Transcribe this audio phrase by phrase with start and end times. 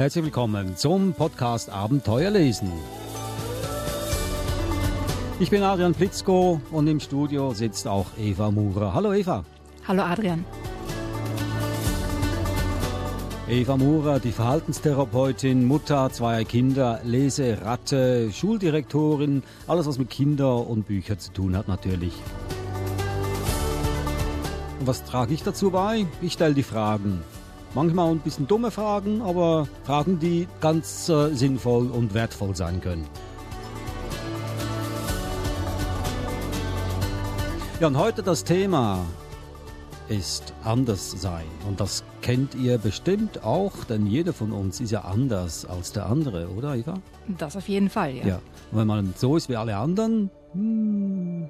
[0.00, 2.72] Herzlich willkommen zum Podcast Abenteuerlesen.
[5.38, 8.94] Ich bin Adrian Plitzko und im Studio sitzt auch Eva Murer.
[8.94, 9.44] Hallo Eva.
[9.86, 10.46] Hallo Adrian.
[13.46, 21.18] Eva Murer, die Verhaltenstherapeutin, Mutter zweier Kinder, Leseratte, Schuldirektorin, alles was mit Kinder und Büchern
[21.18, 22.14] zu tun hat natürlich.
[24.78, 26.06] Und was trage ich dazu bei?
[26.22, 27.22] Ich stelle die Fragen.
[27.74, 33.06] Manchmal ein bisschen dumme Fragen, aber Fragen, die ganz äh, sinnvoll und wertvoll sein können.
[37.80, 39.06] Ja, und heute das Thema
[40.08, 41.46] ist anders sein.
[41.68, 46.06] Und das kennt ihr bestimmt auch, denn jeder von uns ist ja anders als der
[46.06, 46.94] andere, oder Eva?
[47.38, 48.26] Das auf jeden Fall, ja.
[48.26, 48.34] Ja.
[48.72, 51.48] Und wenn man so ist wie alle anderen, hm,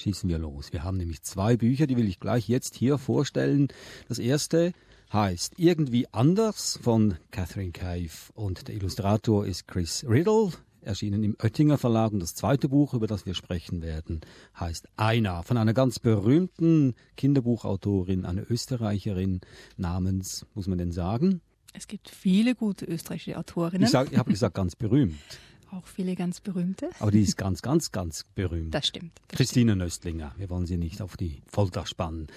[0.00, 0.72] schießen wir los.
[0.72, 3.68] Wir haben nämlich zwei Bücher, die will ich gleich jetzt hier vorstellen.
[4.08, 4.72] Das erste
[5.12, 11.78] heißt Irgendwie anders von Catherine Cave und der Illustrator ist Chris Riddle erschienen im Oettinger
[11.78, 12.12] Verlag.
[12.12, 14.20] Und das zweite Buch, über das wir sprechen werden,
[14.58, 19.40] heißt Aina von einer ganz berühmten Kinderbuchautorin, eine Österreicherin
[19.76, 21.40] namens, muss man denn sagen?
[21.74, 23.86] Es gibt viele gute österreichische Autorinnen.
[23.86, 25.18] Ich, ich habe gesagt, ganz berühmt.
[25.70, 26.90] Auch viele ganz berühmte.
[26.98, 28.74] Aber die ist ganz, ganz, ganz berühmt.
[28.74, 29.12] Das stimmt.
[29.28, 30.32] Das Christine Nöstlinger.
[30.38, 32.28] Wir wollen sie nicht auf die Folter spannen.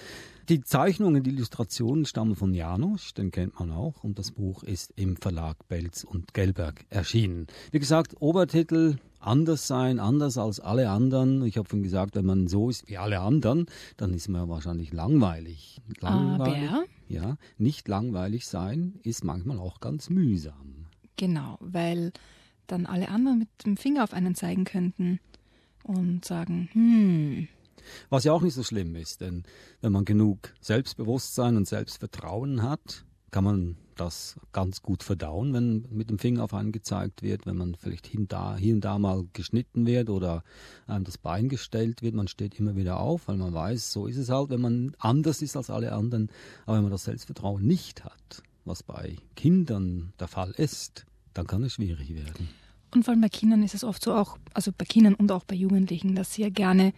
[0.48, 4.92] Die Zeichnungen, die Illustrationen stammen von Janosch, den kennt man auch, und das Buch ist
[4.96, 7.46] im Verlag Belz und Gelberg erschienen.
[7.70, 11.44] Wie gesagt, Obertitel anders sein, anders als alle anderen.
[11.44, 14.92] Ich habe schon gesagt, wenn man so ist wie alle anderen, dann ist man wahrscheinlich
[14.92, 15.80] langweilig.
[16.00, 20.86] Langweilig, Aber ja, nicht langweilig sein ist manchmal auch ganz mühsam.
[21.16, 22.12] Genau, weil
[22.66, 25.20] dann alle anderen mit dem Finger auf einen zeigen könnten
[25.84, 27.48] und sagen, hm,
[28.10, 29.44] Was ja auch nicht so schlimm ist, denn
[29.80, 36.10] wenn man genug Selbstbewusstsein und Selbstvertrauen hat, kann man das ganz gut verdauen, wenn mit
[36.10, 39.26] dem Finger auf einen gezeigt wird, wenn man vielleicht und da, hier und da mal
[39.32, 40.44] geschnitten wird oder
[40.86, 42.14] einem das Bein gestellt wird.
[42.14, 45.42] Man steht immer wieder auf, weil man weiß, so ist es halt, wenn man anders
[45.42, 46.30] ist als alle anderen.
[46.66, 51.62] Aber wenn man das Selbstvertrauen nicht hat, was bei Kindern der Fall ist, dann kann
[51.62, 52.48] es schwierig werden.
[52.94, 55.44] Und vor allem bei Kindern ist es oft so auch, also bei Kindern und auch
[55.44, 56.92] bei Jugendlichen, dass sie ja gerne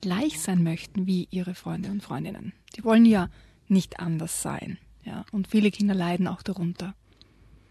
[0.00, 2.52] gleich sein möchten wie ihre Freunde und Freundinnen.
[2.76, 3.28] Die wollen ja
[3.68, 4.78] nicht anders sein.
[5.04, 6.94] Ja, und viele Kinder leiden auch darunter.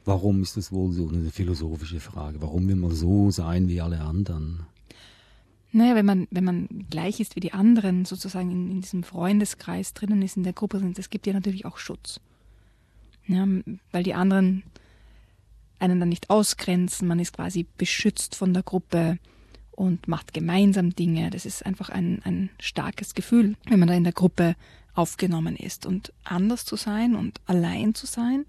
[0.06, 2.42] Warum ist das wohl so eine philosophische Frage?
[2.42, 4.66] Warum will man so sein wie alle anderen?
[5.72, 9.94] Naja, wenn man, wenn man gleich ist wie die anderen, sozusagen in, in diesem Freundeskreis
[9.94, 12.22] drinnen ist, in der Gruppe sind, das gibt ja natürlich auch Schutz.
[13.28, 13.46] Ja,
[13.92, 14.64] weil die anderen
[15.80, 19.20] einen dann nicht ausgrenzen, man ist quasi beschützt von der Gruppe
[19.72, 21.30] und macht gemeinsam Dinge.
[21.30, 24.56] Das ist einfach ein, ein starkes Gefühl, wenn man da in der Gruppe
[24.94, 25.86] aufgenommen ist.
[25.86, 28.46] Und anders zu sein und allein zu sein,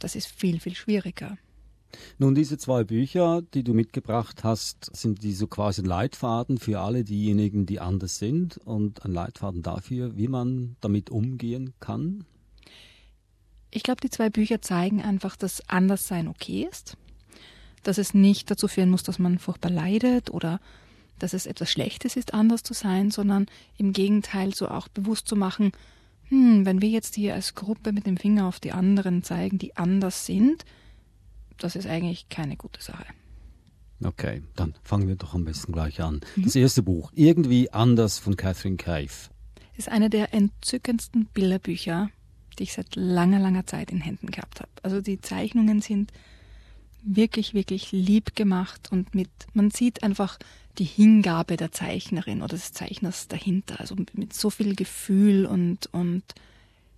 [0.00, 1.38] das ist viel, viel schwieriger.
[2.18, 7.02] Nun, diese zwei Bücher, die du mitgebracht hast, sind die so quasi Leitfaden für alle
[7.02, 12.24] diejenigen, die anders sind und ein Leitfaden dafür, wie man damit umgehen kann.
[13.70, 16.96] Ich glaube, die zwei Bücher zeigen einfach, dass Anderssein okay ist,
[17.82, 20.60] dass es nicht dazu führen muss, dass man furchtbar leidet oder
[21.18, 23.46] dass es etwas Schlechtes ist, anders zu sein, sondern
[23.76, 25.72] im Gegenteil so auch bewusst zu machen,
[26.28, 29.76] hm, wenn wir jetzt hier als Gruppe mit dem Finger auf die anderen zeigen, die
[29.76, 30.64] anders sind,
[31.56, 33.06] das ist eigentlich keine gute Sache.
[34.04, 36.20] Okay, dann fangen wir doch am besten gleich an.
[36.36, 38.76] Das erste Buch, Irgendwie anders von Catherine.
[39.06, 39.30] Es
[39.76, 42.10] ist eine der entzückendsten Bilderbücher,
[42.58, 44.70] die ich seit langer, langer Zeit in Händen gehabt habe.
[44.82, 46.12] Also die Zeichnungen sind
[47.02, 50.38] wirklich, wirklich lieb gemacht und mit, man sieht einfach
[50.78, 53.80] die Hingabe der Zeichnerin oder des Zeichners dahinter.
[53.80, 56.22] Also mit so viel Gefühl und, und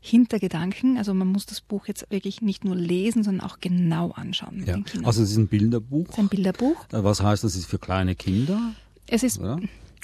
[0.01, 0.97] Hintergedanken.
[0.97, 4.77] Also man muss das Buch jetzt wirklich nicht nur lesen, sondern auch genau anschauen Ja.
[5.05, 6.07] Also es ist ein Bilderbuch.
[6.09, 6.85] es ist ein Bilderbuch.
[6.93, 8.59] Äh, Was heißt, das ist für kleine Kinder?
[9.07, 9.61] Es ist Oder?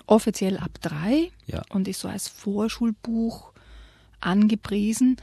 [0.06, 1.63] offiziell ab drei Ja.
[1.71, 3.53] und ist so als Vorschulbuch
[4.21, 5.16] angepriesen.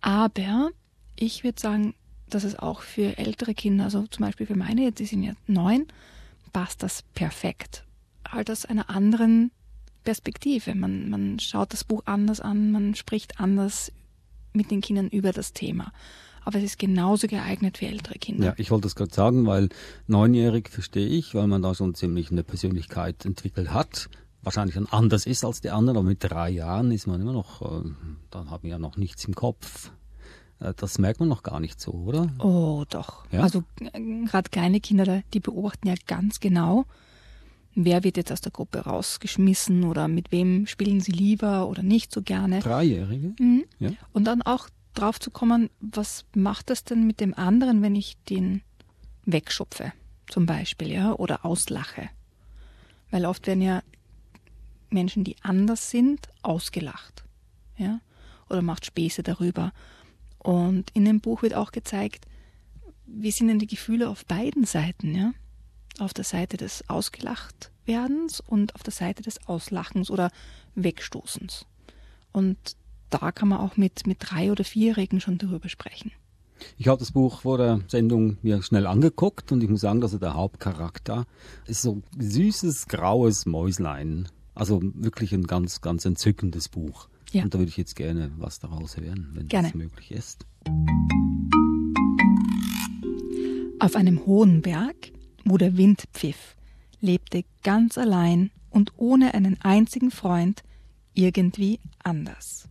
[0.00, 0.70] Aber
[1.16, 1.94] ich würde sagen,
[2.28, 5.86] dass es auch für ältere Kinder, also zum Beispiel für meine, die sind ja neun,
[6.52, 7.84] passt das perfekt.
[8.28, 9.50] Halt aus einer anderen
[10.04, 10.74] Perspektive.
[10.74, 13.92] Man, man schaut das Buch anders an, man spricht anders
[14.52, 15.92] mit den Kindern über das Thema.
[16.44, 18.46] Aber es ist genauso geeignet für ältere Kinder.
[18.46, 19.68] Ja, ich wollte das gerade sagen, weil
[20.06, 24.08] neunjährig verstehe ich, weil man da schon ziemlich eine Persönlichkeit entwickelt hat.
[24.42, 27.62] Wahrscheinlich dann anders ist als die anderen, aber mit drei Jahren ist man immer noch,
[27.62, 27.90] äh,
[28.30, 29.90] dann hat man ja noch nichts im Kopf.
[30.60, 32.28] Äh, Das merkt man noch gar nicht so, oder?
[32.38, 33.24] Oh, doch.
[33.32, 33.42] Ja?
[33.42, 36.84] Also gerade kleine Kinder, die beobachten ja ganz genau,
[37.74, 42.12] wer wird jetzt aus der Gruppe rausgeschmissen oder mit wem spielen sie lieber oder nicht
[42.12, 42.60] so gerne.
[42.60, 43.34] Dreijährige?
[43.38, 43.64] Mhm.
[43.78, 43.90] Ja.
[44.12, 48.16] Und dann auch drauf zu kommen, was macht das denn mit dem anderen, wenn ich
[48.28, 48.62] den
[49.26, 49.92] wegschupfe,
[50.28, 52.08] zum Beispiel, ja, oder auslache.
[53.10, 53.82] Weil oft werden ja
[54.90, 57.24] Menschen, die anders sind, ausgelacht,
[57.76, 58.00] ja,
[58.48, 59.72] oder macht Späße darüber.
[60.38, 62.26] Und in dem Buch wird auch gezeigt,
[63.06, 65.32] wie sind denn die Gefühle auf beiden Seiten, ja?
[65.98, 70.30] Auf der Seite des Ausgelachtwerdens und auf der Seite des Auslachens oder
[70.74, 71.66] Wegstoßens.
[72.32, 72.56] Und
[73.10, 76.12] da kann man auch mit, mit drei- oder vierjährigen schon darüber sprechen.
[76.76, 80.18] Ich habe das Buch vor der Sendung mir schnell angeguckt und ich muss sagen, dass
[80.18, 81.24] der Hauptcharakter
[81.66, 84.28] ist so süßes, graues Mäuslein.
[84.58, 87.08] Also wirklich ein ganz, ganz entzückendes Buch.
[87.30, 87.44] Ja.
[87.44, 89.68] Und da würde ich jetzt gerne was daraus hören, wenn gerne.
[89.68, 90.46] das möglich ist.
[93.78, 95.12] Auf einem hohen Berg,
[95.44, 96.56] wo der Wind pfiff,
[97.00, 100.64] lebte ganz allein und ohne einen einzigen Freund
[101.14, 102.68] irgendwie anders.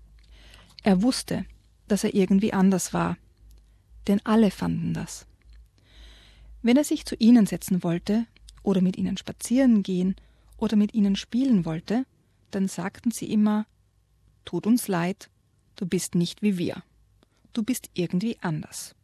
[0.83, 1.45] Er wusste,
[1.87, 3.17] dass er irgendwie anders war,
[4.07, 5.25] denn alle fanden das.
[6.61, 8.25] Wenn er sich zu ihnen setzen wollte
[8.61, 10.17] oder mit ihnen spazieren gehen
[10.57, 12.05] oder mit ihnen spielen wollte,
[12.51, 13.65] dann sagten sie immer
[14.45, 15.29] Tut uns leid,
[15.75, 16.81] du bist nicht wie wir.
[17.51, 18.95] Du bist irgendwie anders.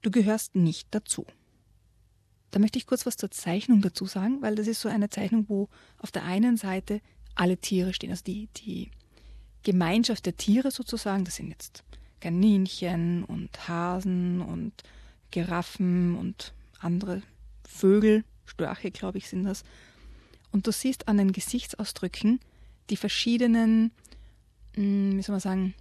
[0.00, 1.26] Du gehörst nicht dazu.
[2.50, 5.44] Da möchte ich kurz was zur Zeichnung dazu sagen, weil das ist so eine Zeichnung,
[5.48, 5.68] wo
[5.98, 7.02] auf der einen Seite
[7.34, 8.90] alle Tiere stehen, also die, die
[9.62, 11.84] Gemeinschaft der Tiere sozusagen, das sind jetzt
[12.20, 14.72] Kaninchen und Hasen und
[15.30, 17.22] Giraffen und andere
[17.68, 19.62] Vögel, Störche, glaube ich, sind das.
[20.52, 22.40] Und du siehst an den Gesichtsausdrücken
[22.90, 23.90] die verschiedenen,
[24.74, 25.74] hm, wie soll man sagen,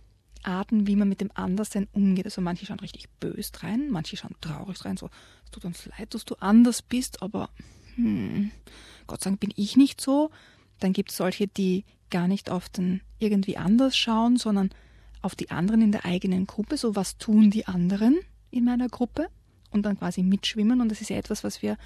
[0.44, 2.26] Arten, wie man mit dem Anderssein umgeht.
[2.26, 5.10] Also manche schauen richtig bös rein, manche schauen traurig rein, so,
[5.46, 7.50] es tut uns leid, dass du anders bist, aber
[7.96, 8.52] hm,
[9.08, 10.32] Gott sei Dank bin ich nicht so.
[10.80, 14.70] Dann gibt es solche, die gar nicht auf den irgendwie anders schauen, sondern
[15.22, 18.20] auf die anderen in der eigenen Gruppe, so was tun die anderen
[18.52, 19.28] in meiner Gruppe
[19.72, 20.80] und dann quasi mitschwimmen.
[20.80, 21.78] Und das ist ja etwas, was wir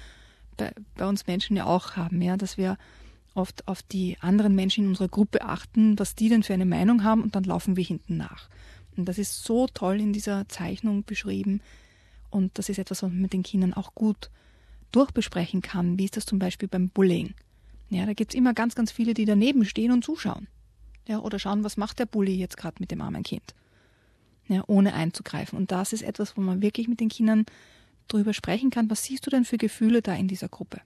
[0.56, 2.78] bei, bei uns Menschen ja auch haben, ja, dass wir
[3.34, 7.02] oft auf die anderen Menschen in unserer Gruppe achten, was die denn für eine Meinung
[7.02, 8.48] haben und dann laufen wir hinten nach.
[8.96, 11.60] Und das ist so toll in dieser Zeichnung beschrieben
[12.30, 14.30] und das ist etwas, was man mit den Kindern auch gut
[14.90, 15.98] durchbesprechen kann.
[15.98, 17.34] Wie ist das zum Beispiel beim Bullying?
[17.90, 20.46] Ja, da gibt es immer ganz, ganz viele, die daneben stehen und zuschauen.
[21.06, 23.54] Ja, oder schauen, was macht der Bully jetzt gerade mit dem armen Kind.
[24.48, 25.58] Ja, ohne einzugreifen.
[25.58, 27.44] Und das ist etwas, wo man wirklich mit den Kindern
[28.08, 28.90] drüber sprechen kann.
[28.90, 30.80] Was siehst du denn für Gefühle da in dieser Gruppe?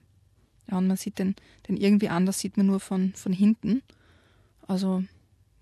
[0.69, 1.35] Ja, und man sieht den,
[1.67, 3.81] den irgendwie anders, sieht man nur von, von hinten.
[4.67, 5.03] Also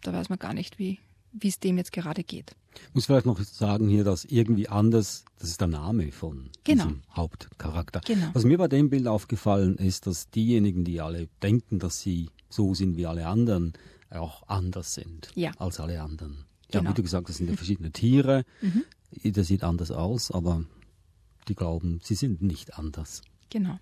[0.01, 0.99] da weiß man gar nicht, wie,
[1.31, 2.55] wie es dem jetzt gerade geht.
[2.89, 6.85] Ich muss vielleicht noch sagen hier, dass irgendwie anders, das ist der Name von genau.
[6.85, 8.01] diesem Hauptcharakter.
[8.05, 8.27] Genau.
[8.33, 12.73] Was mir bei dem Bild aufgefallen ist, dass diejenigen, die alle denken, dass sie so
[12.73, 13.73] sind wie alle anderen,
[14.09, 15.51] auch anders sind ja.
[15.57, 16.45] als alle anderen.
[16.71, 16.91] Ja, genau.
[16.91, 18.43] wie du gesagt hast, sind ja verschiedene Tiere.
[18.61, 18.83] Mhm.
[19.11, 20.65] Jeder sieht anders aus, aber
[21.47, 23.21] die glauben, sie sind nicht anders.
[23.49, 23.79] Genau.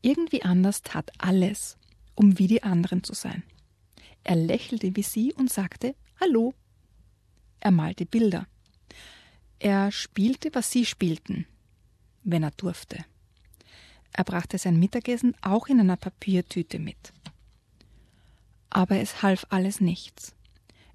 [0.00, 1.76] Irgendwie anders tat alles,
[2.14, 3.42] um wie die anderen zu sein.
[4.24, 6.54] Er lächelte wie sie und sagte Hallo.
[7.60, 8.46] Er malte Bilder.
[9.58, 11.46] Er spielte, was sie spielten,
[12.24, 13.04] wenn er durfte.
[14.12, 17.12] Er brachte sein Mittagessen auch in einer Papiertüte mit.
[18.70, 20.34] Aber es half alles nichts.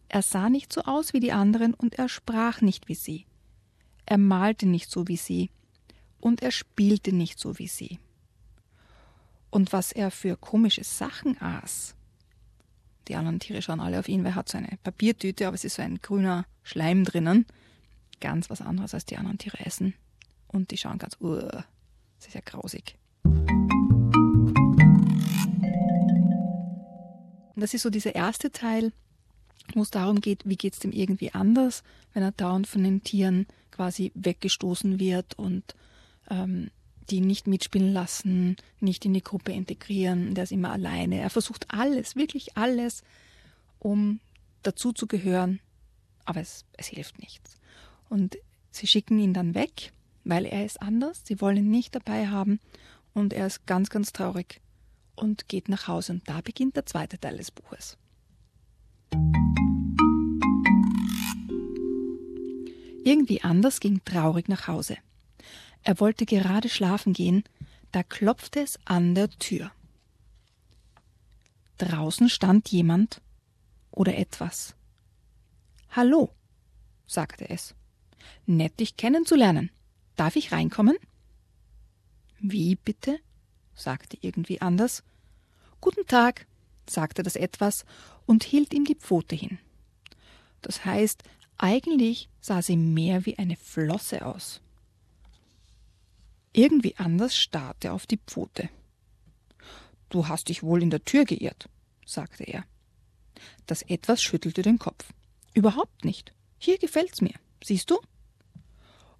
[0.10, 3.26] Er sah nicht so aus wie die anderen und er sprach nicht wie sie.
[4.10, 5.52] Er malte nicht so wie sie
[6.22, 8.00] und er spielte nicht so wie sie.
[9.50, 11.94] Und was er für komische Sachen aß,
[13.10, 15.66] die anderen Tiere schauen alle auf ihn, weil er hat so eine Papiertüte, aber es
[15.66, 17.46] ist so ein grüner Schleim drinnen.
[18.22, 19.94] Ganz was anderes als die anderen Tiere essen.
[20.48, 22.98] Und die schauen ganz, uh, das ist ja grausig.
[27.56, 28.94] Das ist so dieser erste Teil,
[29.76, 31.84] wo es darum geht, wie geht es dem irgendwie anders,
[32.14, 35.76] wenn er dauernd von den Tieren quasi weggestoßen wird und
[36.30, 36.70] ähm,
[37.10, 41.20] die nicht mitspielen lassen, nicht in die Gruppe integrieren, der ist immer alleine.
[41.20, 43.04] Er versucht alles, wirklich alles,
[43.80, 44.20] um
[44.64, 45.60] dazu zu gehören,
[46.26, 47.58] aber es, es hilft nichts.
[48.10, 48.38] Und
[48.72, 49.94] sie schicken ihn dann weg,
[50.24, 52.60] weil er ist anders, sie wollen ihn nicht dabei haben
[53.14, 54.62] und er ist ganz, ganz traurig
[55.16, 56.14] und geht nach Hause.
[56.14, 57.98] Und da beginnt der zweite Teil des Buches.
[63.04, 64.98] Irgendwie anders ging traurig nach Hause.
[65.84, 67.44] Er wollte gerade schlafen gehen,
[67.92, 69.72] da klopfte es an der Tür.
[71.78, 73.22] Draußen stand jemand
[73.92, 74.76] oder etwas.
[75.92, 76.30] Hallo,
[77.06, 77.76] sagte es.
[78.46, 79.72] Nett, dich kennenzulernen.
[80.16, 80.98] Darf ich reinkommen?
[82.40, 83.20] Wie bitte?
[83.74, 85.04] sagte irgendwie anders.
[85.80, 86.46] Guten Tag,
[86.90, 87.86] sagte das etwas
[88.26, 89.60] und hielt ihm die Pfote hin.
[90.62, 91.24] Das heißt,
[91.58, 94.62] Eigentlich sah sie mehr wie eine Flosse aus.
[96.54, 98.70] Irgendwie anders starrte er auf die Pfote.
[100.10, 101.68] Du hast dich wohl in der Tür geirrt,
[102.06, 102.64] sagte er.
[103.66, 105.12] Das Etwas schüttelte den Kopf.
[105.54, 106.34] Überhaupt nicht.
[106.60, 107.34] Hier gefällt's mir.
[107.64, 108.00] Siehst du?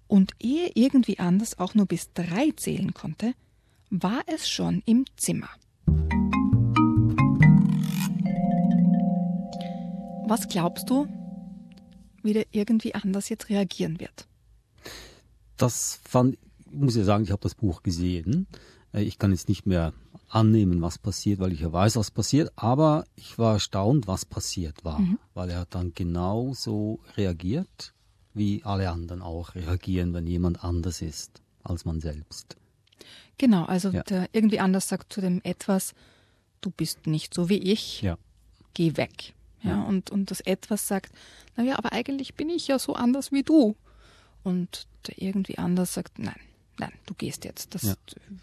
[0.06, 3.34] Und ehe irgendwie anders auch nur bis drei zählen konnte,
[3.90, 5.50] war es schon im Zimmer.
[10.28, 11.08] Was glaubst du,
[12.22, 14.28] wie der irgendwie anders jetzt reagieren wird?
[15.56, 16.36] Das fand,
[16.70, 18.46] muss ich sagen, ich habe das Buch gesehen.
[18.92, 19.94] Äh, ich kann jetzt nicht mehr
[20.28, 24.84] annehmen, was passiert, weil ich ja weiß, was passiert, aber ich war erstaunt, was passiert
[24.84, 25.18] war, mhm.
[25.32, 27.94] weil er hat dann genauso reagiert,
[28.34, 32.58] wie alle anderen auch reagieren, wenn jemand anders ist als man selbst.
[33.38, 34.02] Genau, also ja.
[34.02, 35.94] der irgendwie anders sagt zu dem etwas,
[36.60, 38.18] du bist nicht so wie ich, ja.
[38.74, 39.34] geh weg.
[39.62, 41.12] Ja, Und, und das etwas sagt,
[41.56, 43.76] naja, aber eigentlich bin ich ja so anders wie du.
[44.44, 46.40] Und der irgendwie anders sagt, nein,
[46.78, 47.74] nein, du gehst jetzt.
[47.74, 47.94] Das ja.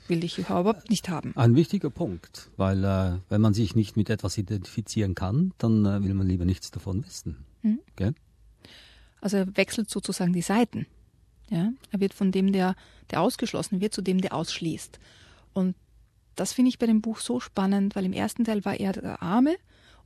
[0.08, 1.34] will ich überhaupt nicht haben.
[1.36, 6.04] Ein wichtiger Punkt, weil äh, wenn man sich nicht mit etwas identifizieren kann, dann äh,
[6.04, 7.46] will man lieber nichts davon wissen.
[7.62, 7.80] Mhm.
[9.22, 10.86] Also er wechselt sozusagen die Seiten.
[11.50, 11.72] Ja?
[11.92, 12.76] Er wird von dem, der,
[13.10, 15.00] der ausgeschlossen wird, zu dem, der ausschließt.
[15.54, 15.76] Und
[16.36, 19.22] das finde ich bei dem Buch so spannend, weil im ersten Teil war er der
[19.22, 19.56] Arme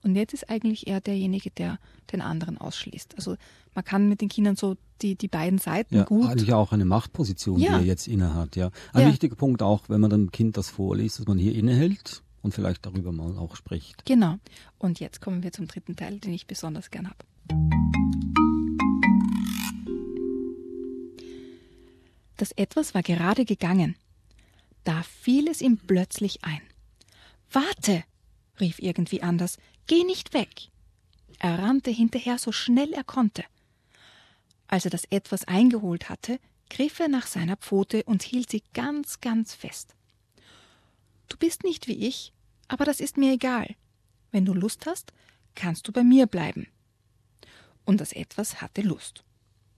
[0.03, 1.79] und jetzt ist eigentlich er derjenige, der
[2.11, 3.15] den anderen ausschließt.
[3.15, 3.35] Also
[3.73, 6.27] man kann mit den Kindern so die, die beiden Seiten ja, gut.
[6.27, 7.77] Eigentlich auch eine Machtposition, ja.
[7.77, 8.71] die er jetzt innehat, ja.
[8.93, 9.09] Ein ja.
[9.09, 12.85] wichtiger Punkt auch, wenn man dem Kind das vorliest, dass man hier innehält und vielleicht
[12.85, 14.05] darüber mal auch spricht.
[14.05, 14.35] Genau.
[14.77, 17.17] Und jetzt kommen wir zum dritten Teil, den ich besonders gern habe.
[22.37, 23.95] Das Etwas war gerade gegangen.
[24.85, 26.61] Da fiel es ihm plötzlich ein.
[27.51, 28.03] Warte,
[28.59, 30.69] rief irgendwie anders, geh nicht weg.
[31.39, 33.43] Er rannte hinterher so schnell er konnte.
[34.67, 36.39] Als er das etwas eingeholt hatte,
[36.69, 39.95] griff er nach seiner Pfote und hielt sie ganz, ganz fest.
[41.27, 42.33] Du bist nicht wie ich,
[42.67, 43.75] aber das ist mir egal.
[44.31, 45.13] Wenn du Lust hast,
[45.55, 46.67] kannst du bei mir bleiben.
[47.85, 49.23] Und das etwas hatte Lust.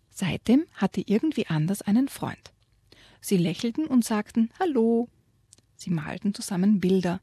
[0.09, 2.51] Seitdem hatte irgendwie anders einen Freund.
[3.21, 5.07] Sie lächelten und sagten Hallo.
[5.77, 7.21] Sie malten zusammen Bilder.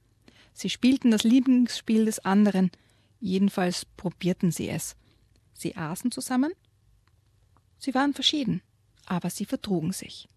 [0.58, 2.72] Sie spielten das Lieblingsspiel des anderen.
[3.20, 4.96] Jedenfalls probierten sie es.
[5.54, 6.50] Sie aßen zusammen.
[7.78, 8.60] Sie waren verschieden,
[9.06, 10.28] aber sie vertrugen sich.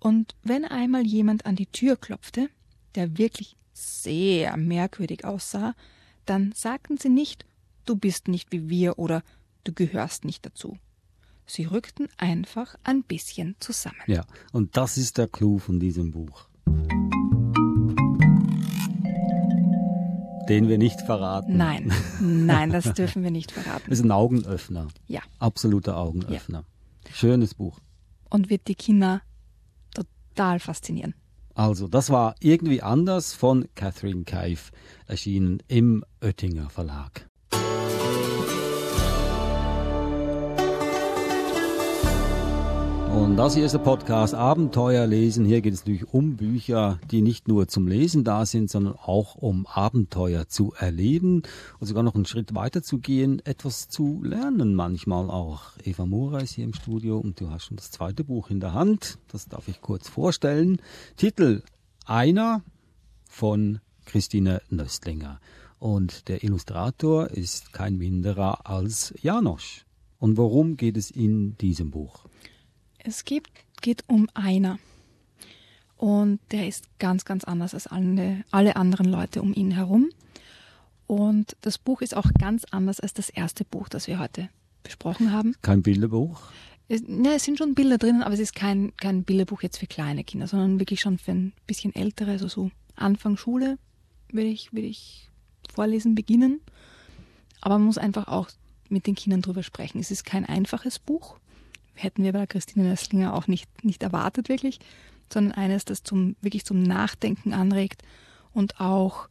[0.00, 2.50] Und wenn einmal jemand an die Tür klopfte,
[2.96, 5.76] der wirklich sehr merkwürdig aussah,
[6.26, 7.44] dann sagten sie nicht,
[7.84, 9.22] du bist nicht wie wir oder
[9.62, 10.76] du gehörst nicht dazu.
[11.46, 14.02] Sie rückten einfach ein bisschen zusammen.
[14.08, 16.48] Ja, und das ist der Clou von diesem Buch.
[20.50, 21.56] Den wir nicht verraten.
[21.56, 23.84] Nein, nein, das dürfen wir nicht verraten.
[23.88, 24.88] Das ist ein Augenöffner.
[25.06, 25.20] Ja.
[25.38, 26.64] Absoluter Augenöffner.
[27.06, 27.14] Ja.
[27.14, 27.78] Schönes Buch.
[28.28, 29.22] Und wird die Kinder
[29.94, 31.14] total faszinieren.
[31.54, 34.72] Also, das war irgendwie anders von Catherine Keif,
[35.06, 37.29] erschienen im Oettinger Verlag.
[43.12, 45.44] Und das hier ist der Podcast Abenteuer lesen.
[45.44, 49.34] Hier geht es natürlich um Bücher, die nicht nur zum Lesen da sind, sondern auch
[49.34, 51.42] um Abenteuer zu erleben
[51.80, 55.72] und sogar noch einen Schritt weiter zu gehen, etwas zu lernen manchmal auch.
[55.82, 58.74] Eva Mura ist hier im Studio und du hast schon das zweite Buch in der
[58.74, 59.18] Hand.
[59.28, 60.80] Das darf ich kurz vorstellen.
[61.16, 61.62] Titel
[62.06, 62.62] Einer
[63.24, 65.40] von Christine Nöstlinger.
[65.80, 69.84] Und der Illustrator ist kein minderer als Janosch.
[70.18, 72.29] Und worum geht es in diesem Buch?
[73.04, 73.48] Es geht,
[73.80, 74.78] geht um einer.
[75.96, 80.10] Und der ist ganz, ganz anders als alle, alle anderen Leute um ihn herum.
[81.06, 84.48] Und das Buch ist auch ganz anders als das erste Buch, das wir heute
[84.82, 85.56] besprochen haben.
[85.60, 86.40] Kein Bilderbuch?
[86.88, 89.86] Es, ne, es sind schon Bilder drinnen, aber es ist kein, kein Bilderbuch jetzt für
[89.86, 93.78] kleine Kinder, sondern wirklich schon für ein bisschen ältere, also so Anfang Schule
[94.30, 95.28] würde ich, würde ich
[95.72, 96.60] vorlesen beginnen.
[97.60, 98.48] Aber man muss einfach auch
[98.88, 100.00] mit den Kindern drüber sprechen.
[100.00, 101.38] Es ist kein einfaches Buch
[101.94, 104.80] hätten wir bei Christine Nösslinger auch nicht, nicht erwartet wirklich,
[105.32, 108.02] sondern eines, das zum, wirklich zum Nachdenken anregt
[108.52, 109.28] und auch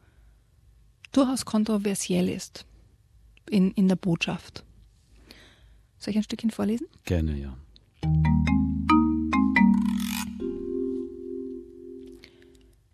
[1.12, 2.66] durchaus kontroversiell ist
[3.50, 4.64] in, in der Botschaft.
[5.98, 6.88] Soll ich ein Stückchen vorlesen?
[7.04, 7.58] Gerne, ja.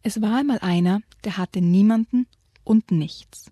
[0.01, 2.27] Es war einmal einer, der hatte niemanden
[2.63, 3.51] und nichts.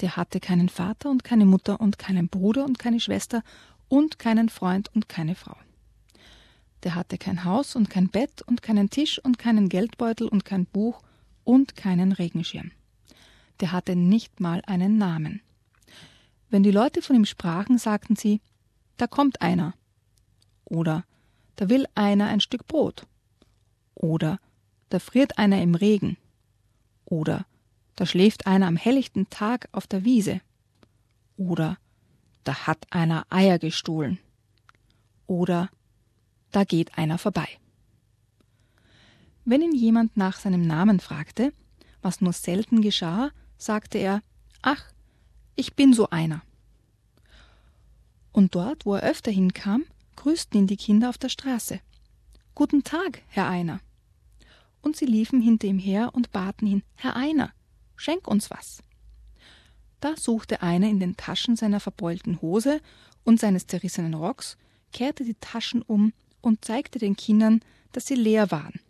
[0.00, 3.42] Der hatte keinen Vater und keine Mutter und keinen Bruder und keine Schwester
[3.88, 5.56] und keinen Freund und keine Frau.
[6.82, 10.66] Der hatte kein Haus und kein Bett und keinen Tisch und keinen Geldbeutel und kein
[10.66, 11.00] Buch
[11.44, 12.72] und keinen Regenschirm.
[13.60, 15.40] Der hatte nicht mal einen Namen.
[16.50, 18.40] Wenn die Leute von ihm sprachen, sagten sie,
[18.96, 19.74] da kommt einer.
[20.64, 21.04] Oder
[21.56, 23.06] da will einer ein Stück Brot.
[23.94, 24.38] Oder
[24.90, 26.16] da friert einer im Regen.
[27.06, 27.46] Oder
[27.96, 30.40] da schläft einer am helllichten Tag auf der Wiese.
[31.36, 31.78] Oder
[32.44, 34.18] da hat einer Eier gestohlen.
[35.26, 35.70] Oder
[36.52, 37.48] da geht einer vorbei.
[39.44, 41.52] Wenn ihn jemand nach seinem Namen fragte,
[42.00, 44.22] was nur selten geschah, sagte er,
[44.62, 44.84] ach,
[45.56, 46.42] ich bin so einer.
[48.32, 49.84] Und dort, wo er öfter hinkam,
[50.16, 51.80] grüßten ihn die Kinder auf der Straße.
[52.54, 53.80] Guten Tag, Herr Einer.
[54.80, 57.52] Und sie liefen hinter ihm her und baten ihn, Herr Einer,
[57.96, 58.83] schenk uns was.
[60.04, 62.82] Da suchte einer in den Taschen seiner verbeulten Hose
[63.24, 64.58] und seines zerrissenen Rocks,
[64.92, 67.60] kehrte die Taschen um und zeigte den Kindern,
[67.92, 68.80] dass sie leer waren.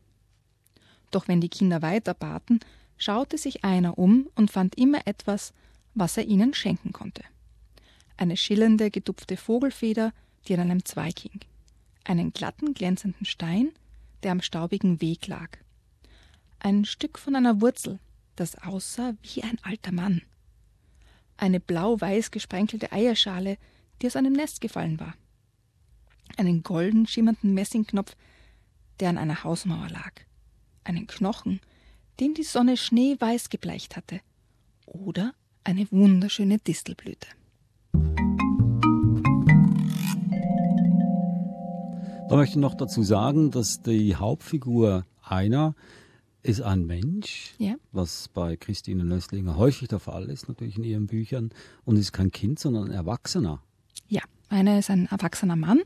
[1.12, 2.59] Doch wenn die Kinder weiter baten,
[2.97, 5.54] schaute sich einer um und fand immer etwas,
[5.94, 7.23] was er ihnen schenken konnte.
[8.16, 10.12] Eine schillernde, gedupfte Vogelfeder,
[10.49, 11.38] die an einem Zweig hing,
[12.02, 13.71] einen glatten, glänzenden Stein,
[14.25, 15.59] der am staubigen Weg lag,
[16.59, 18.00] ein Stück von einer Wurzel,
[18.35, 20.21] das aussah wie ein alter Mann,
[21.37, 23.59] eine blau-weiß gesprenkelte Eierschale,
[24.00, 25.14] die aus einem Nest gefallen war,
[26.37, 28.17] einen golden schimmernden Messingknopf,
[29.00, 30.12] der an einer Hausmauer lag,
[30.85, 31.61] einen Knochen,
[32.21, 34.21] den die Sonne schneeweiß gebleicht hatte,
[34.87, 37.29] oder eine wunderschöne Distelblüte.
[42.29, 45.75] Da möchte ich noch dazu sagen, dass die Hauptfigur einer
[46.44, 47.74] ist ein Mensch, Ja.
[47.90, 51.50] was bei Christine Nösslinger häufig der Fall ist, natürlich in ihren Büchern,
[51.84, 53.60] und ist kein Kind, sondern ein Erwachsener.
[54.08, 55.80] Ja, einer ist ein erwachsener Mann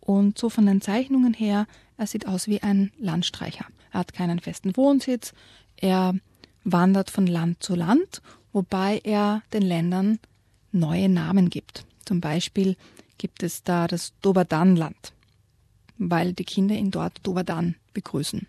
[0.00, 3.64] und so von den Zeichnungen her, er sieht aus wie ein Landstreicher.
[3.92, 5.32] Er hat keinen festen Wohnsitz,
[5.76, 6.14] er
[6.64, 8.20] wandert von Land zu Land,
[8.52, 10.18] wobei er den Ländern
[10.70, 11.86] neue Namen gibt.
[12.04, 12.76] Zum Beispiel
[13.16, 15.12] gibt es da das Dobadan-Land,
[15.98, 18.46] weil die Kinder ihn dort Dobadan begrüßen.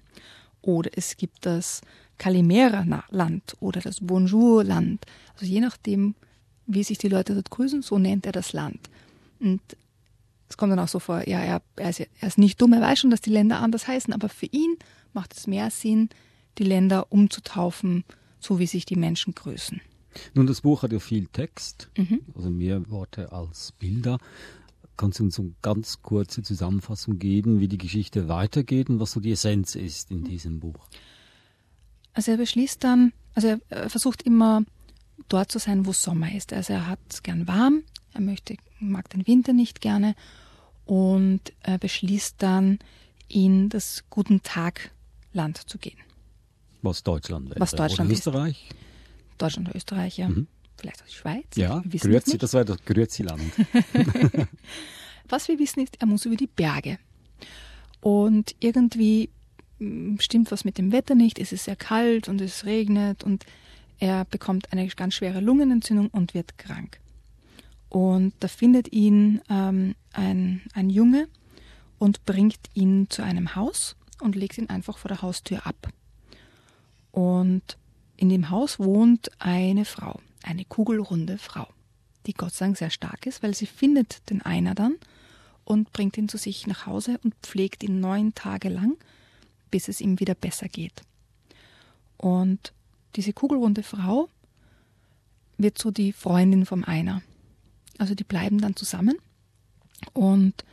[0.64, 1.82] Oder es gibt das
[2.18, 5.06] Kalimera-Land oder das Bonjour-Land.
[5.34, 6.16] Also je nachdem,
[6.66, 8.80] wie sich die Leute dort grüßen, so nennt er das Land.
[9.40, 9.62] Und
[10.50, 12.82] es kommt dann auch so vor, ja, er, er, ist, er ist nicht dumm, er
[12.82, 14.78] weiß schon, dass die Länder anders heißen, aber für ihn
[15.14, 16.10] macht es mehr Sinn,
[16.58, 18.04] die Länder umzutaufen,
[18.40, 19.82] so wie sich die Menschen grüßen.
[20.36, 22.22] Nun, das Buch hat ja viel Text, Mhm.
[22.36, 24.20] also mehr Worte als Bilder.
[24.96, 29.20] Kannst du uns eine ganz kurze Zusammenfassung geben, wie die Geschichte weitergeht und was so
[29.20, 30.88] die Essenz ist in diesem Buch?
[32.14, 34.64] Also er beschließt dann, also er, er versucht immer
[35.30, 36.54] dort zu sein, wo Sommer ist.
[36.54, 40.16] Also er hat es gern warm, er möchte, mag den Winter nicht gerne
[40.86, 42.80] und er beschließt dann,
[43.30, 44.92] in das Guten Tag
[45.32, 45.98] Land zu gehen.
[46.84, 47.60] Was Deutschland wäre.
[47.60, 48.20] Was Deutschland Oder ist.
[48.20, 48.70] Österreich?
[49.38, 50.30] Deutschland oder Österreich, ja.
[50.30, 50.48] Mhm.
[50.78, 51.46] Vielleicht auch die Schweiz.
[51.56, 52.44] Ja, Grüezi, nicht.
[52.44, 53.42] das wäre das Grüezi-Land.
[55.30, 56.98] Was wir wissen ist, er muss über die Berge.
[58.02, 59.30] Und irgendwie
[59.80, 61.40] mm, stimmt was mit dem Wetter nicht.
[61.40, 63.46] Es ist sehr kalt und es regnet und
[64.00, 67.00] er bekommt eine ganz schwere Lungenentzündung und wird krank.
[67.90, 71.28] Und da findet ihn ähm, ein, ein Junge
[72.00, 75.90] und bringt ihn zu einem Haus und legt ihn einfach vor der Haustür ab.
[77.12, 77.78] Und
[78.18, 81.68] in dem Haus wohnt eine Frau, eine kugelrunde Frau,
[82.26, 84.96] die Gott sei Dank sehr stark ist, weil sie findet den Einer dann
[85.66, 88.98] und bringt ihn zu sich nach Hause und pflegt ihn neun Tage lang,
[89.72, 91.02] bis es ihm wieder besser geht.
[92.18, 92.74] Und
[93.16, 94.30] diese kugelrunde Frau
[95.58, 97.22] wird so die Freundin vom Einer.
[97.98, 99.16] Also die bleiben dann zusammen
[100.14, 100.66] und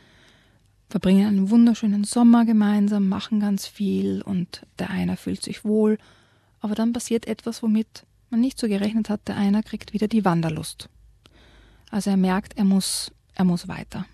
[0.89, 5.97] verbringen einen wunderschönen Sommer gemeinsam, machen ganz viel und der Einer fühlt sich wohl.
[6.59, 9.27] Aber dann passiert etwas, womit man nicht so gerechnet hat.
[9.27, 10.89] Der Einer kriegt wieder die Wanderlust.
[11.89, 14.05] Also er merkt, er muss, er muss weiter.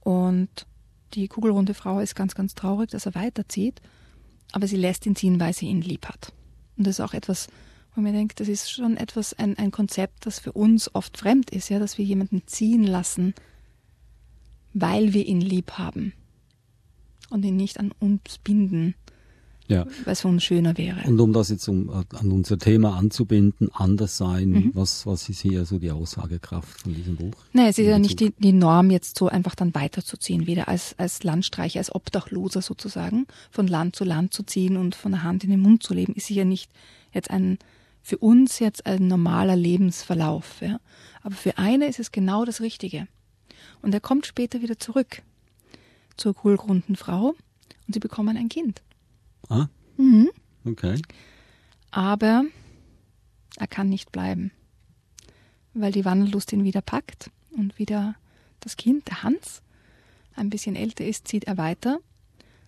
[0.00, 0.66] Und
[1.14, 3.80] die kugelrunde Frau ist ganz, ganz traurig, dass er weiterzieht,
[4.52, 6.32] aber sie lässt ihn ziehen, weil sie ihn lieb hat.
[6.76, 7.48] Und das ist auch etwas,
[7.94, 11.50] wo mir denkt, das ist schon etwas, ein, ein Konzept, das für uns oft fremd
[11.50, 13.34] ist, ja, dass wir jemanden ziehen lassen,
[14.74, 16.12] weil wir ihn lieb haben
[17.30, 18.94] und ihn nicht an uns binden,
[19.68, 19.84] Ja.
[19.86, 21.06] für uns schöner wäre.
[21.06, 24.70] Und um das jetzt um, äh, an unser Thema anzubinden, anders sein, Mhm.
[24.74, 27.34] was, was ist hier so die Aussagekraft von diesem Buch?
[27.52, 30.94] Nein, es ist ja nicht die, die Norm, jetzt so einfach dann weiterzuziehen, wieder als,
[30.98, 35.44] als Landstreicher, als Obdachloser sozusagen, von Land zu Land zu ziehen und von der Hand
[35.44, 36.70] in den Mund zu leben, ist sicher nicht
[37.12, 37.58] jetzt ein,
[38.02, 40.62] für uns jetzt ein normaler Lebensverlauf.
[40.62, 40.80] Ja?
[41.22, 43.06] Aber für eine ist es genau das Richtige.
[43.82, 45.22] Und er kommt später wieder zurück
[46.16, 47.34] zur kohlgrunden Frau
[47.86, 48.82] und sie bekommen ein Kind.
[49.48, 50.30] Ah, Mhm.
[50.64, 51.00] okay.
[51.90, 52.44] Aber
[53.56, 54.52] er kann nicht bleiben,
[55.74, 58.14] weil die Wanderlust ihn wieder packt und wieder
[58.60, 59.62] das Kind, der Hans,
[60.34, 61.98] ein bisschen älter ist, zieht er weiter.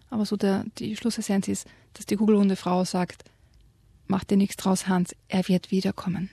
[0.08, 3.24] Aber so der, die Schlussessenz ist, dass die kugelrunde Frau sagt,
[4.06, 6.30] mach dir nichts draus, Hans, er wird wiederkommen.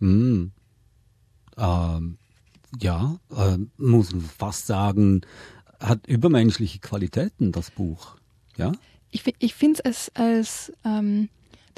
[0.00, 0.46] Mm.
[1.56, 2.18] Ähm,
[2.80, 5.22] ja, äh, muss man fast sagen,
[5.80, 8.16] hat übermenschliche Qualitäten, das Buch.
[8.56, 8.72] Ja?
[9.14, 11.28] Ich, ich finde es als, als ähm,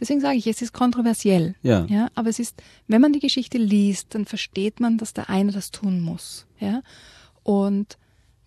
[0.01, 1.55] deswegen sage ich, es ist kontroversiell.
[1.63, 1.85] Ja.
[1.87, 2.09] ja.
[2.15, 5.71] Aber es ist, wenn man die Geschichte liest, dann versteht man, dass der eine das
[5.71, 6.47] tun muss.
[6.59, 6.83] Ja.
[7.43, 7.99] Und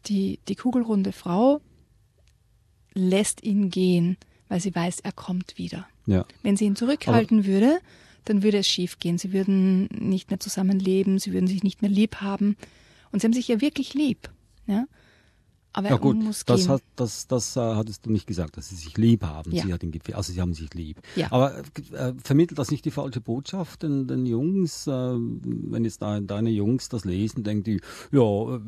[0.08, 1.62] die, die kugelrunde Frau
[2.94, 5.88] lässt ihn gehen, weil sie weiß, er kommt wieder.
[6.08, 6.26] Ja.
[6.42, 7.80] Wenn sie ihn zurückhalten Aber würde,
[8.26, 9.18] dann würde es schief gehen.
[9.20, 12.58] Sie würden nicht mehr zusammenleben, sie würden sich nicht mehr lieb haben.
[13.12, 14.30] Und sie haben sich ja wirklich lieb.
[14.66, 14.86] Ja?
[15.72, 16.70] Aber ja gut, muss das, gehen.
[16.70, 19.52] hat, das, das äh, hattest du nicht gesagt, dass sie sich lieb haben.
[19.52, 19.64] Ja.
[19.64, 21.00] Sie hat ihn also sie haben sich lieb.
[21.16, 21.32] Ja.
[21.32, 21.60] Aber
[21.94, 24.88] äh, vermittelt das nicht die falsche Botschaft den, den Jungs?
[24.88, 28.60] Äh, wenn jetzt dein, deine Jungs das lesen, denken die, ja, äh,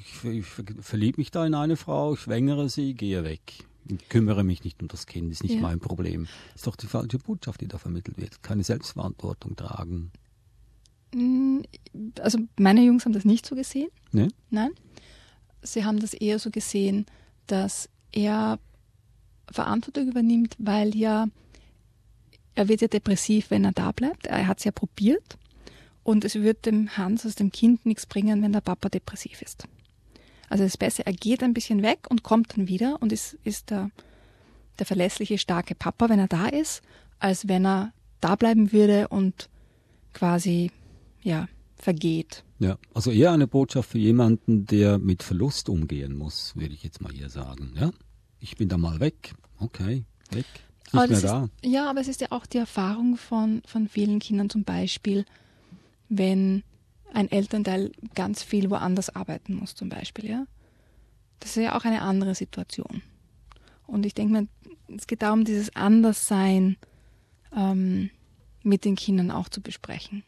[0.00, 0.46] ich, ich
[0.80, 3.64] verliebe mich da in eine Frau, ich schwängere sie, gehe weg.
[3.88, 5.60] Ich kümmere mich nicht um das Kind, ist nicht Ja.
[5.60, 6.26] mein Problem.
[6.54, 8.42] Ist doch die falsche Botschaft, die da vermittelt wird.
[8.42, 10.10] Keine Selbstverantwortung tragen.
[11.14, 11.60] Mm,
[12.20, 13.88] Also meine Jungs haben das nicht so gesehen.
[14.10, 14.28] Ne?
[14.50, 14.70] Nein.
[15.72, 17.06] Sie haben das eher so gesehen,
[17.46, 18.58] dass er
[19.50, 21.28] Verantwortung übernimmt, weil ja
[22.56, 24.26] er wird ja depressiv, wenn er da bleibt.
[24.26, 25.38] Er hat es ja probiert.
[26.02, 29.68] Und es wird dem Hans, also dem Kind, nichts bringen, wenn der Papa depressiv ist.
[30.48, 33.36] Also es ist besser, er geht ein bisschen weg und kommt dann wieder und ist,
[33.44, 33.90] ist der,
[34.78, 36.82] der verlässliche, starke Papa, wenn er da ist,
[37.18, 39.50] als wenn er da bleiben würde und
[40.14, 40.70] quasi,
[41.22, 42.44] ja, vergeht.
[42.58, 47.00] Ja, also eher eine Botschaft für jemanden, der mit Verlust umgehen muss, würde ich jetzt
[47.00, 47.74] mal hier sagen.
[47.78, 47.90] Ja,
[48.40, 49.34] ich bin da mal weg.
[49.58, 50.46] Okay, weg.
[50.86, 51.44] Ist Nicht mehr das da.
[51.44, 55.24] Ist, ja, aber es ist ja auch die Erfahrung von, von vielen Kindern zum Beispiel,
[56.08, 56.62] wenn
[57.12, 60.46] ein Elternteil ganz viel woanders arbeiten muss zum Beispiel, ja.
[61.40, 63.02] Das ist ja auch eine andere Situation.
[63.86, 64.48] Und ich denke mir,
[64.96, 66.76] es geht darum, dieses Anderssein
[67.54, 68.10] ähm,
[68.62, 70.24] mit den Kindern auch zu besprechen.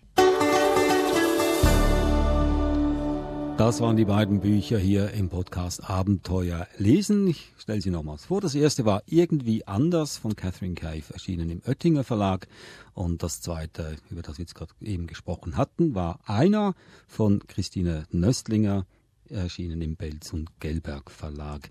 [3.59, 7.27] Das waren die beiden Bücher hier im Podcast Abenteuer lesen.
[7.27, 8.41] Ich stelle sie nochmals vor.
[8.41, 12.47] Das erste war Irgendwie anders von Catherine Cave, erschienen im Oettinger Verlag.
[12.95, 16.77] Und das zweite, über das wir jetzt gerade eben gesprochen hatten, war Einer
[17.09, 18.87] von Christine Nöstlinger,
[19.29, 21.69] erschienen im Belz und Gelberg Verlag.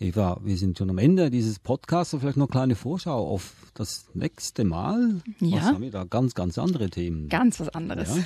[0.00, 2.16] Eva, wir sind schon am Ende dieses Podcasts.
[2.18, 5.20] Vielleicht noch eine kleine Vorschau auf das nächste Mal.
[5.40, 5.58] Ja.
[5.58, 6.04] Was haben wir da?
[6.04, 7.28] Ganz, ganz andere Themen.
[7.28, 8.16] Ganz was anderes.
[8.16, 8.24] Ja.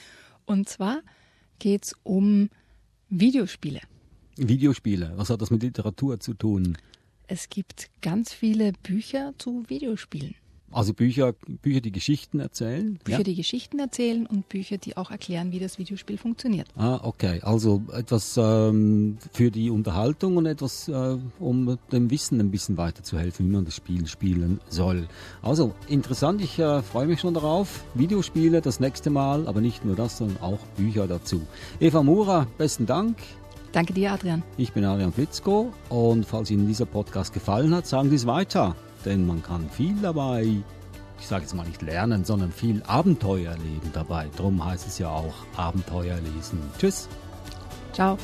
[0.46, 1.02] Und zwar
[1.58, 2.50] geht es um
[3.08, 3.80] Videospiele.
[4.36, 5.12] Videospiele.
[5.16, 6.76] Was hat das mit Literatur zu tun?
[7.26, 10.34] Es gibt ganz viele Bücher zu Videospielen.
[10.76, 12.98] Also Bücher, Bücher, die Geschichten erzählen.
[13.02, 13.24] Bücher, ja?
[13.24, 16.68] die Geschichten erzählen und Bücher, die auch erklären, wie das Videospiel funktioniert.
[16.76, 17.40] Ah, okay.
[17.40, 23.46] Also etwas ähm, für die Unterhaltung und etwas, äh, um dem Wissen ein bisschen weiterzuhelfen,
[23.46, 25.08] wie man das Spiel spielen soll.
[25.40, 27.82] Also interessant, ich äh, freue mich schon darauf.
[27.94, 31.40] Videospiele das nächste Mal, aber nicht nur das, sondern auch Bücher dazu.
[31.80, 33.16] Eva Mura, besten Dank.
[33.72, 34.42] Danke dir, Adrian.
[34.58, 38.76] Ich bin Adrian Flitzko und falls Ihnen dieser Podcast gefallen hat, sagen Sie es weiter,
[39.06, 40.44] denn man kann viel dabei,
[41.18, 44.28] ich sage jetzt mal nicht lernen, sondern viel Abenteuer erleben dabei.
[44.36, 46.60] Drum heißt es ja auch Abenteuer lesen.
[46.78, 47.08] Tschüss.
[47.92, 48.18] Ciao.